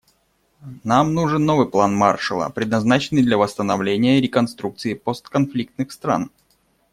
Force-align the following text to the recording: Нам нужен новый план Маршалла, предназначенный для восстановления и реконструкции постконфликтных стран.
Нам 0.83 1.13
нужен 1.13 1.45
новый 1.45 1.69
план 1.69 1.93
Маршалла, 1.95 2.49
предназначенный 2.49 3.21
для 3.21 3.37
восстановления 3.37 4.17
и 4.17 4.21
реконструкции 4.23 4.95
постконфликтных 4.95 5.91
стран. 5.91 6.31